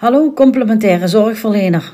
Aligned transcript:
Hallo 0.00 0.32
complementaire 0.32 1.08
zorgverlener. 1.08 1.92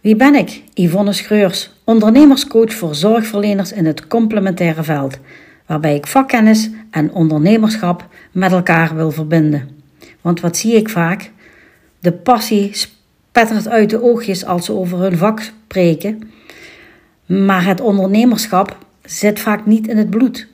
Wie 0.00 0.16
ben 0.16 0.34
ik? 0.34 0.62
Yvonne 0.74 1.12
Schreurs, 1.12 1.70
ondernemerscoach 1.84 2.72
voor 2.74 2.94
zorgverleners 2.94 3.72
in 3.72 3.86
het 3.86 4.06
complementaire 4.06 4.82
veld, 4.82 5.18
waarbij 5.66 5.94
ik 5.94 6.06
vakkennis 6.06 6.70
en 6.90 7.12
ondernemerschap 7.12 8.08
met 8.32 8.52
elkaar 8.52 8.94
wil 8.94 9.10
verbinden. 9.10 9.68
Want 10.20 10.40
wat 10.40 10.56
zie 10.56 10.74
ik 10.74 10.88
vaak? 10.88 11.30
De 11.98 12.12
passie 12.12 12.70
spettert 12.72 13.68
uit 13.68 13.90
de 13.90 14.02
oogjes 14.02 14.44
als 14.44 14.64
ze 14.64 14.72
over 14.72 14.98
hun 14.98 15.16
vak 15.16 15.40
spreken, 15.40 16.30
maar 17.26 17.64
het 17.64 17.80
ondernemerschap 17.80 18.78
zit 19.04 19.40
vaak 19.40 19.66
niet 19.66 19.86
in 19.88 19.96
het 19.96 20.10
bloed 20.10 20.48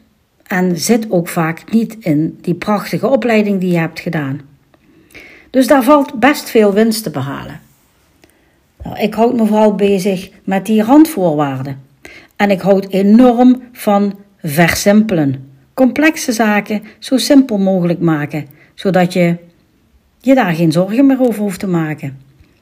en 0.46 0.76
zit 0.76 1.10
ook 1.10 1.28
vaak 1.28 1.72
niet 1.72 1.96
in 2.00 2.38
die 2.40 2.54
prachtige 2.54 3.08
opleiding 3.08 3.60
die 3.60 3.70
je 3.72 3.78
hebt 3.78 4.00
gedaan. 4.00 4.47
Dus 5.50 5.66
daar 5.66 5.82
valt 5.82 6.14
best 6.14 6.50
veel 6.50 6.72
winst 6.72 7.02
te 7.02 7.10
behalen. 7.10 7.60
Nou, 8.84 8.98
ik 8.98 9.14
houd 9.14 9.36
me 9.36 9.46
vooral 9.46 9.74
bezig 9.74 10.30
met 10.44 10.66
die 10.66 10.82
randvoorwaarden. 10.82 11.82
En 12.36 12.50
ik 12.50 12.60
houd 12.60 12.88
enorm 12.88 13.62
van 13.72 14.18
versimpelen. 14.42 15.52
Complexe 15.74 16.32
zaken 16.32 16.82
zo 16.98 17.16
simpel 17.16 17.58
mogelijk 17.58 18.00
maken, 18.00 18.46
zodat 18.74 19.12
je 19.12 19.36
je 20.20 20.34
daar 20.34 20.54
geen 20.54 20.72
zorgen 20.72 21.06
meer 21.06 21.20
over 21.20 21.42
hoeft 21.42 21.60
te 21.60 21.66
maken. 21.66 22.18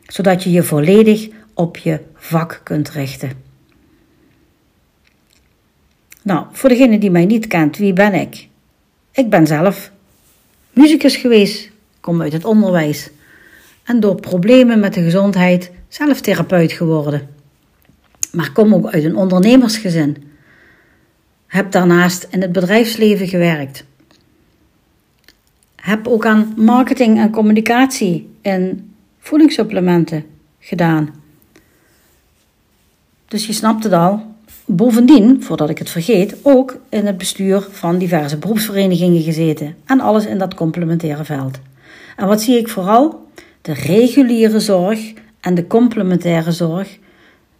Zodat 0.06 0.42
je 0.42 0.50
je 0.50 0.62
volledig 0.62 1.28
op 1.54 1.76
je 1.76 2.00
vak 2.14 2.60
kunt 2.64 2.90
richten. 2.90 3.30
Nou, 6.22 6.46
voor 6.52 6.68
degene 6.68 6.98
die 6.98 7.10
mij 7.10 7.24
niet 7.24 7.46
kent, 7.46 7.76
wie 7.76 7.92
ben 7.92 8.14
ik? 8.14 8.48
Ik 9.12 9.30
ben 9.30 9.46
zelf 9.46 9.90
muzikus 10.72 11.16
geweest, 11.16 11.70
kom 12.06 12.22
uit 12.22 12.32
het 12.32 12.44
onderwijs 12.44 13.10
en 13.84 14.00
door 14.00 14.20
problemen 14.20 14.80
met 14.80 14.94
de 14.94 15.02
gezondheid 15.02 15.70
zelf 15.88 16.20
therapeut 16.20 16.72
geworden. 16.72 17.28
Maar 18.32 18.52
kom 18.52 18.74
ook 18.74 18.86
uit 18.86 19.04
een 19.04 19.16
ondernemersgezin. 19.16 20.16
Heb 21.46 21.72
daarnaast 21.72 22.26
in 22.30 22.40
het 22.42 22.52
bedrijfsleven 22.52 23.28
gewerkt. 23.28 23.84
Heb 25.76 26.08
ook 26.08 26.26
aan 26.26 26.52
marketing 26.56 27.18
en 27.18 27.30
communicatie 27.30 28.28
en 28.42 28.90
voedingssupplementen 29.18 30.24
gedaan. 30.60 31.14
Dus 33.28 33.46
je 33.46 33.52
snapt 33.52 33.84
het 33.84 33.92
al. 33.92 34.34
Bovendien, 34.64 35.42
voordat 35.42 35.70
ik 35.70 35.78
het 35.78 35.90
vergeet, 35.90 36.36
ook 36.42 36.78
in 36.88 37.06
het 37.06 37.18
bestuur 37.18 37.66
van 37.70 37.98
diverse 37.98 38.36
beroepsverenigingen 38.36 39.22
gezeten. 39.22 39.76
En 39.84 40.00
alles 40.00 40.26
in 40.26 40.38
dat 40.38 40.54
complementaire 40.54 41.24
veld. 41.24 41.58
En 42.16 42.26
wat 42.26 42.42
zie 42.42 42.58
ik 42.58 42.68
vooral? 42.68 43.28
De 43.62 43.72
reguliere 43.72 44.60
zorg 44.60 45.12
en 45.40 45.54
de 45.54 45.66
complementaire 45.66 46.52
zorg, 46.52 46.98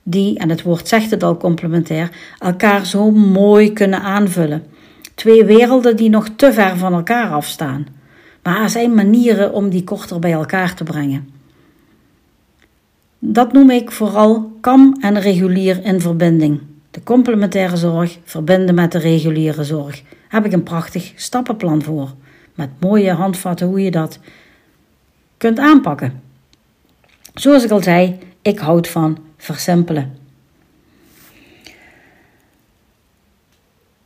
die, 0.03 0.39
en 0.39 0.49
het 0.49 0.63
woord 0.63 0.89
zegt 0.89 1.11
het 1.11 1.23
al 1.23 1.37
complementair, 1.37 2.11
elkaar 2.39 2.87
zo 2.87 3.11
mooi 3.11 3.73
kunnen 3.73 4.01
aanvullen. 4.01 4.65
Twee 5.15 5.45
werelden 5.45 5.97
die 5.97 6.11
nog 6.11 6.29
te 6.37 6.53
ver 6.53 6.77
van 6.77 6.93
elkaar 6.93 7.31
afstaan. 7.31 7.87
Maar 8.43 8.63
er 8.63 8.71
zijn 8.71 8.95
manieren 8.95 9.53
om 9.53 9.69
die 9.69 9.85
korter 9.85 10.19
bij 10.19 10.33
elkaar 10.33 10.75
te 10.75 10.85
brengen. 10.85 11.29
Dat 13.19 13.53
noem 13.53 13.71
ik 13.71 13.91
vooral 13.91 14.53
kam 14.61 14.97
en 15.01 15.21
regulier 15.21 15.85
in 15.85 16.01
verbinding. 16.01 16.61
De 16.91 17.03
complementaire 17.03 17.77
zorg 17.77 18.19
verbinden 18.25 18.75
met 18.75 18.93
de 18.93 18.99
reguliere 18.99 19.65
zorg. 19.65 20.03
Heb 20.29 20.45
ik 20.45 20.53
een 20.53 20.63
prachtig 20.63 21.13
stappenplan 21.15 21.83
voor. 21.83 22.15
Met 22.57 22.71
mooie 22.81 23.13
handvatten 23.13 23.67
hoe 23.67 23.83
je 23.83 23.91
dat 23.91 24.19
kunt 25.37 25.59
aanpakken. 25.59 26.23
Zoals 27.35 27.65
ik 27.65 27.71
al 27.71 27.83
zei, 27.83 28.19
ik 28.43 28.59
houd 28.59 28.89
van 28.89 29.19
versimpelen. 29.37 30.17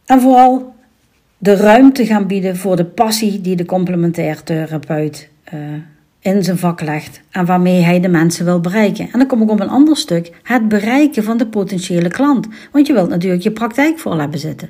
En 0.07 0.21
vooral 0.21 0.75
de 1.39 1.57
ruimte 1.57 2.07
gaan 2.07 2.27
bieden 2.27 2.57
voor 2.57 2.77
de 2.77 2.85
passie 2.85 3.41
die 3.41 3.57
de 3.57 3.65
complementair 3.65 4.43
therapeut 4.43 5.29
uh, 5.55 5.61
in 6.21 6.45
zijn 6.45 6.59
vak 6.59 6.81
legt 6.81 7.21
en 7.31 7.45
waarmee 7.45 7.81
hij 7.83 8.01
de 8.01 8.09
mensen 8.09 8.45
wil 8.45 8.61
bereiken. 8.61 9.09
En 9.13 9.19
dan 9.19 9.27
kom 9.27 9.43
ik 9.43 9.51
op 9.51 9.61
een 9.61 9.69
ander 9.69 9.97
stuk, 9.97 10.33
het 10.43 10.69
bereiken 10.69 11.25
van 11.25 11.37
de 11.37 11.47
potentiële 11.47 12.09
klant. 12.09 12.47
Want 12.73 12.87
je 12.87 12.93
wilt 12.93 13.09
natuurlijk 13.09 13.43
je 13.43 13.53
praktijk 13.53 13.99
vol 13.99 14.19
hebben 14.19 14.39
zitten. 14.39 14.69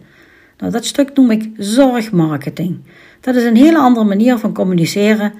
Nou, 0.60 0.72
dat 0.72 0.84
stuk 0.84 1.15
noem 1.15 1.31
ik 1.31 1.50
zorgmarketing. 1.56 2.78
Dat 3.21 3.34
is 3.34 3.44
een 3.44 3.56
hele 3.56 3.78
andere 3.78 4.06
manier 4.06 4.38
van 4.38 4.54
communiceren 4.54 5.32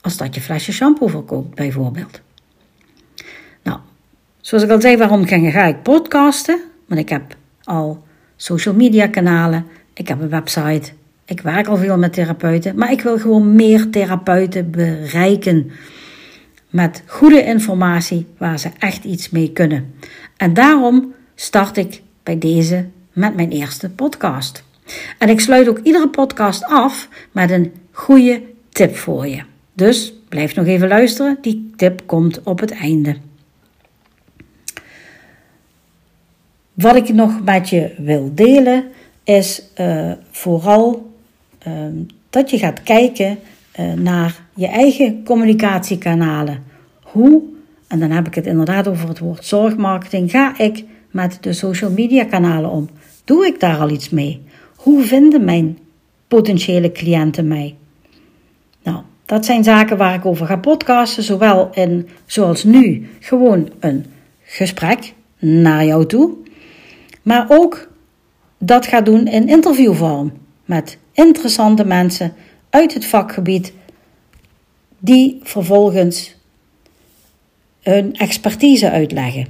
als 0.00 0.16
dat 0.16 0.34
je 0.34 0.40
flesje 0.40 0.72
shampoo 0.72 1.06
verkoopt, 1.06 1.54
bijvoorbeeld. 1.54 2.20
Nou, 3.62 3.78
zoals 4.40 4.64
ik 4.64 4.70
al 4.70 4.80
zei, 4.80 4.96
waarom 4.96 5.26
ga 5.26 5.64
ik 5.64 5.82
podcasten? 5.82 6.60
Want 6.86 7.00
ik 7.00 7.08
heb 7.08 7.36
al 7.64 8.04
social 8.36 8.74
media 8.74 9.06
kanalen, 9.06 9.66
ik 9.94 10.08
heb 10.08 10.20
een 10.20 10.28
website, 10.28 10.92
ik 11.24 11.40
werk 11.40 11.66
al 11.66 11.76
veel 11.76 11.98
met 11.98 12.12
therapeuten, 12.12 12.76
maar 12.76 12.92
ik 12.92 13.00
wil 13.00 13.18
gewoon 13.18 13.54
meer 13.54 13.90
therapeuten 13.90 14.70
bereiken 14.70 15.70
met 16.70 17.02
goede 17.06 17.44
informatie 17.44 18.26
waar 18.38 18.58
ze 18.58 18.70
echt 18.78 19.04
iets 19.04 19.30
mee 19.30 19.52
kunnen. 19.52 19.94
En 20.36 20.54
daarom 20.54 21.14
start 21.34 21.76
ik 21.76 22.02
bij 22.22 22.38
deze 22.38 22.86
met 23.16 23.34
mijn 23.34 23.50
eerste 23.50 23.90
podcast. 23.90 24.64
En 25.18 25.28
ik 25.28 25.40
sluit 25.40 25.68
ook 25.68 25.78
iedere 25.78 26.08
podcast 26.08 26.64
af 26.64 27.08
met 27.32 27.50
een 27.50 27.72
goede 27.90 28.42
tip 28.68 28.96
voor 28.96 29.26
je. 29.26 29.42
Dus 29.72 30.12
blijf 30.28 30.54
nog 30.54 30.66
even 30.66 30.88
luisteren, 30.88 31.38
die 31.40 31.72
tip 31.76 32.02
komt 32.06 32.42
op 32.42 32.60
het 32.60 32.70
einde. 32.70 33.16
Wat 36.74 36.96
ik 36.96 37.08
nog 37.08 37.44
met 37.44 37.68
je 37.68 37.94
wil 37.98 38.30
delen 38.34 38.84
is 39.24 39.62
uh, 39.78 40.12
vooral 40.30 41.14
Ehm, 41.66 41.96
dat 42.30 42.50
je 42.50 42.58
gaat 42.58 42.82
kijken 42.82 43.38
uh, 43.80 43.92
naar 43.92 44.40
je 44.54 44.66
eigen 44.66 45.24
communicatiekanalen. 45.24 46.62
Hoe, 47.02 47.42
en 47.88 47.98
dan 47.98 48.10
heb 48.10 48.26
ik 48.26 48.34
het 48.34 48.46
inderdaad 48.46 48.88
over 48.88 49.08
het 49.08 49.18
woord 49.18 49.44
zorgmarketing, 49.44 50.30
ga 50.30 50.58
ik 50.58 50.84
met 51.10 51.38
de 51.40 51.52
social 51.52 51.90
media 51.90 52.24
kanalen 52.24 52.70
om? 52.70 52.88
Doe 53.26 53.46
ik 53.46 53.60
daar 53.60 53.78
al 53.78 53.90
iets 53.90 54.10
mee? 54.10 54.42
Hoe 54.76 55.02
vinden 55.02 55.44
mijn 55.44 55.78
potentiële 56.28 56.92
cliënten 56.92 57.48
mij? 57.48 57.76
Nou, 58.82 59.02
dat 59.24 59.44
zijn 59.44 59.64
zaken 59.64 59.96
waar 59.96 60.14
ik 60.14 60.26
over 60.26 60.46
ga 60.46 60.56
podcasten, 60.56 61.22
zowel 61.22 61.70
in, 61.72 62.08
zoals 62.26 62.64
nu, 62.64 63.08
gewoon 63.20 63.70
een 63.80 64.06
gesprek 64.42 65.12
naar 65.38 65.84
jou 65.84 66.06
toe, 66.06 66.34
maar 67.22 67.46
ook 67.48 67.88
dat 68.58 68.86
ga 68.86 69.00
doen 69.00 69.26
in 69.26 69.48
interviewvorm 69.48 70.32
met 70.64 70.98
interessante 71.12 71.84
mensen 71.84 72.34
uit 72.70 72.94
het 72.94 73.06
vakgebied 73.06 73.72
die 74.98 75.40
vervolgens 75.42 76.34
hun 77.82 78.14
expertise 78.14 78.90
uitleggen. 78.90 79.46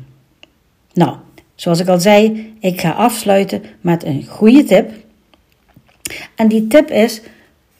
Nou, 0.92 1.16
zoals 1.56 1.80
ik 1.80 1.88
al 1.88 2.00
zei, 2.00 2.52
ik 2.60 2.80
ga 2.80 2.90
afsluiten 2.90 3.62
met 3.80 4.04
een 4.04 4.26
goede 4.26 4.64
tip. 4.64 4.90
En 6.34 6.48
die 6.48 6.66
tip 6.66 6.90
is: 6.90 7.20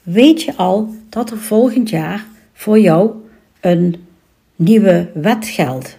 weet 0.01 0.41
je 0.41 0.55
al 0.55 0.95
dat 1.09 1.31
er 1.31 1.37
volgend 1.37 1.89
jaar 1.89 2.25
voor 2.53 2.79
jou 2.79 3.11
een 3.59 4.05
nieuwe 4.55 5.09
wet 5.13 5.47
geldt? 5.47 5.95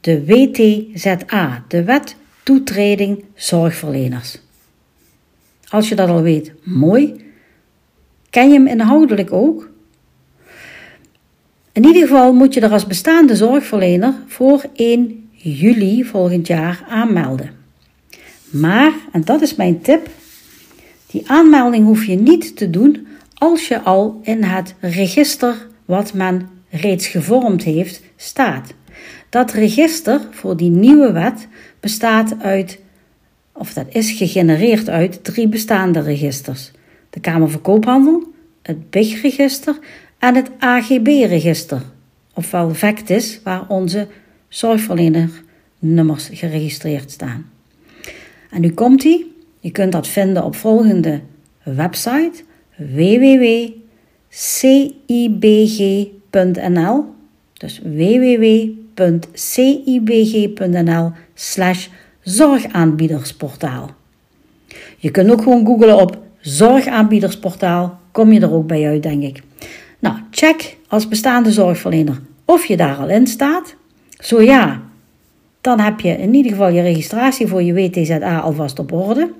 De 0.00 0.24
WTZA, 0.24 1.64
de 1.68 1.84
Wet 1.84 2.16
Toetreding 2.42 3.24
Zorgverleners. 3.34 4.38
Als 5.68 5.88
je 5.88 5.94
dat 5.94 6.08
al 6.08 6.22
weet, 6.22 6.52
mooi. 6.62 7.24
Ken 8.30 8.48
je 8.48 8.54
hem 8.54 8.66
inhoudelijk 8.66 9.32
ook? 9.32 9.70
In 11.72 11.84
ieder 11.84 12.02
geval 12.02 12.32
moet 12.32 12.54
je 12.54 12.60
er 12.60 12.72
als 12.72 12.86
bestaande 12.86 13.36
zorgverlener 13.36 14.14
voor 14.26 14.64
1 14.74 15.23
juli 15.52 16.04
volgend 16.04 16.46
jaar 16.46 16.84
aanmelden. 16.88 17.50
Maar, 18.50 18.92
en 19.12 19.24
dat 19.24 19.42
is 19.42 19.54
mijn 19.54 19.80
tip, 19.80 20.08
die 21.06 21.22
aanmelding 21.26 21.86
hoef 21.86 22.04
je 22.04 22.16
niet 22.16 22.56
te 22.56 22.70
doen 22.70 23.06
als 23.34 23.68
je 23.68 23.80
al 23.80 24.20
in 24.22 24.42
het 24.42 24.74
register 24.80 25.66
wat 25.84 26.12
men 26.12 26.48
reeds 26.70 27.06
gevormd 27.06 27.62
heeft 27.62 28.02
staat. 28.16 28.74
Dat 29.28 29.52
register 29.52 30.20
voor 30.30 30.56
die 30.56 30.70
nieuwe 30.70 31.12
wet 31.12 31.48
bestaat 31.80 32.34
uit 32.40 32.78
of 33.52 33.72
dat 33.72 33.86
is 33.88 34.10
gegenereerd 34.10 34.88
uit 34.88 35.24
drie 35.24 35.48
bestaande 35.48 36.00
registers: 36.00 36.70
de 37.10 37.20
Kamer 37.20 37.50
van 37.50 37.60
Koophandel, 37.60 38.32
het 38.62 38.90
BIG-register 38.90 39.78
en 40.18 40.34
het 40.34 40.50
AGB-register, 40.58 41.82
ofwel 42.34 42.74
VECTIS, 42.74 43.40
waar 43.42 43.64
onze 43.68 44.06
zorgverlenernummers 44.54 46.28
geregistreerd 46.32 47.10
staan. 47.10 47.50
En 48.50 48.60
nu 48.60 48.70
komt 48.70 49.02
die. 49.02 49.32
Je 49.60 49.70
kunt 49.70 49.92
dat 49.92 50.08
vinden 50.08 50.44
op 50.44 50.56
volgende 50.56 51.20
website 51.62 52.42
www.cibg.nl 52.76 53.82
cibg.nl, 56.34 57.04
dus 57.52 57.80
www.cibg.nl 57.84 58.82
slash 61.34 61.88
zorgaanbiedersportaal. 62.20 63.90
Je 64.98 65.10
kunt 65.10 65.30
ook 65.30 65.42
gewoon 65.42 65.66
googlen 65.66 65.96
op 66.00 66.18
zorgaanbiedersportaal, 66.40 67.98
kom 68.12 68.32
je 68.32 68.40
er 68.40 68.52
ook 68.52 68.66
bij 68.66 68.86
uit, 68.86 69.02
denk 69.02 69.22
ik. 69.22 69.42
Nou, 69.98 70.16
check 70.30 70.76
als 70.88 71.08
bestaande 71.08 71.52
zorgverlener 71.52 72.20
of 72.44 72.64
je 72.64 72.76
daar 72.76 72.96
al 72.96 73.08
in 73.08 73.26
staat. 73.26 73.74
Zo 74.24 74.42
ja, 74.42 74.82
dan 75.60 75.80
heb 75.80 76.00
je 76.00 76.08
in 76.08 76.34
ieder 76.34 76.50
geval 76.50 76.68
je 76.68 76.82
registratie 76.82 77.46
voor 77.46 77.62
je 77.62 77.72
WTZA 77.72 78.38
alvast 78.38 78.78
op 78.78 78.92
orde. 78.92 79.32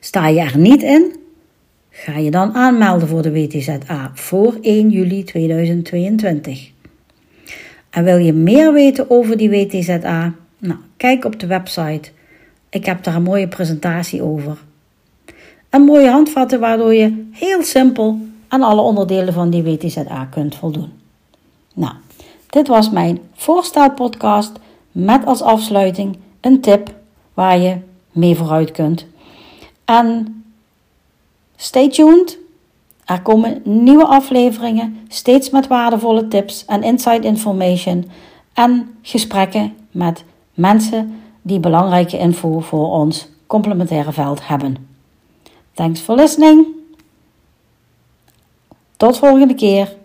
Sta 0.00 0.28
je 0.28 0.40
er 0.40 0.58
niet 0.58 0.82
in, 0.82 1.16
ga 1.90 2.16
je 2.16 2.30
dan 2.30 2.54
aanmelden 2.54 3.08
voor 3.08 3.22
de 3.22 3.32
WTZA 3.32 4.10
voor 4.14 4.58
1 4.60 4.90
juli 4.90 5.24
2022. 5.24 6.70
En 7.90 8.04
wil 8.04 8.16
je 8.16 8.32
meer 8.32 8.72
weten 8.72 9.10
over 9.10 9.36
die 9.36 9.50
WTZA? 9.50 10.34
Nou, 10.58 10.78
kijk 10.96 11.24
op 11.24 11.40
de 11.40 11.46
website. 11.46 12.10
Ik 12.70 12.84
heb 12.84 13.04
daar 13.04 13.14
een 13.14 13.22
mooie 13.22 13.48
presentatie 13.48 14.22
over. 14.22 14.58
En 15.70 15.82
mooie 15.82 16.10
handvatten 16.10 16.60
waardoor 16.60 16.94
je 16.94 17.24
heel 17.32 17.62
simpel 17.62 18.18
aan 18.48 18.62
alle 18.62 18.80
onderdelen 18.80 19.32
van 19.32 19.50
die 19.50 19.62
WTZA 19.62 20.24
kunt 20.30 20.54
voldoen. 20.54 20.90
Nou, 21.74 21.94
dit 22.50 22.68
was 22.68 22.90
mijn 22.90 23.18
voorstelpodcast 23.34 24.52
met 24.92 25.26
als 25.26 25.42
afsluiting 25.42 26.18
een 26.40 26.60
tip 26.60 26.94
waar 27.34 27.58
je 27.58 27.76
mee 28.12 28.36
vooruit 28.36 28.70
kunt. 28.70 29.06
En 29.84 30.34
stay 31.56 31.88
tuned. 31.88 32.38
Er 33.04 33.22
komen 33.22 33.60
nieuwe 33.64 34.04
afleveringen, 34.04 34.98
steeds 35.08 35.50
met 35.50 35.66
waardevolle 35.66 36.28
tips 36.28 36.64
en 36.64 36.82
inside 36.82 37.26
information 37.26 38.10
en 38.52 38.94
gesprekken 39.02 39.74
met 39.90 40.24
mensen 40.54 41.20
die 41.42 41.60
belangrijke 41.60 42.18
info 42.18 42.60
voor 42.60 42.90
ons 42.90 43.28
complementaire 43.46 44.12
veld 44.12 44.46
hebben. 44.46 44.88
Thanks 45.72 46.00
for 46.00 46.14
listening. 46.16 46.66
Tot 48.96 49.18
volgende 49.18 49.54
keer. 49.54 49.96